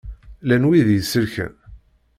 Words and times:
Llan 0.43 0.67
wid 0.67 0.87
i 0.91 0.97
iselken? 0.99 1.53